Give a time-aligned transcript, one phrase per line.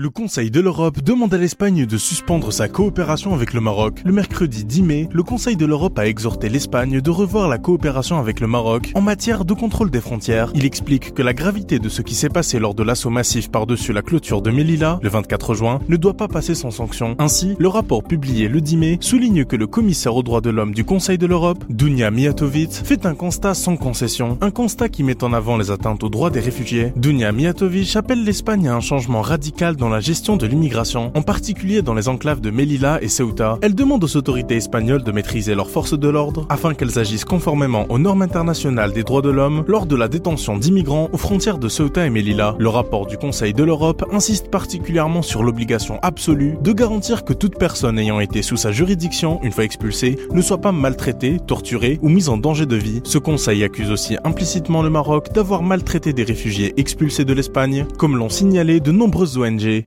[0.00, 4.00] Le Conseil de l'Europe demande à l'Espagne de suspendre sa coopération avec le Maroc.
[4.04, 8.16] Le mercredi 10 mai, le Conseil de l'Europe a exhorté l'Espagne de revoir la coopération
[8.16, 10.52] avec le Maroc en matière de contrôle des frontières.
[10.54, 13.92] Il explique que la gravité de ce qui s'est passé lors de l'assaut massif par-dessus
[13.92, 17.16] la clôture de Melilla, le 24 juin, ne doit pas passer sans sanction.
[17.18, 20.74] Ainsi, le rapport publié le 10 mai souligne que le commissaire aux droits de l'homme
[20.74, 24.38] du Conseil de l'Europe, Dunia Mijatovic, fait un constat sans concession.
[24.42, 26.92] Un constat qui met en avant les atteintes aux droits des réfugiés.
[26.94, 31.82] Dunia Mijatovic appelle l'Espagne à un changement radical dans la gestion de l'immigration, en particulier
[31.82, 33.58] dans les enclaves de Melilla et Ceuta.
[33.62, 37.86] Elle demande aux autorités espagnoles de maîtriser leurs forces de l'ordre afin qu'elles agissent conformément
[37.88, 41.68] aux normes internationales des droits de l'homme lors de la détention d'immigrants aux frontières de
[41.68, 42.54] Ceuta et Melilla.
[42.58, 47.58] Le rapport du Conseil de l'Europe insiste particulièrement sur l'obligation absolue de garantir que toute
[47.58, 52.08] personne ayant été sous sa juridiction une fois expulsée ne soit pas maltraitée, torturée ou
[52.08, 53.00] mise en danger de vie.
[53.04, 58.16] Ce Conseil accuse aussi implicitement le Maroc d'avoir maltraité des réfugiés expulsés de l'Espagne, comme
[58.16, 59.68] l'ont signalé de nombreuses ONG.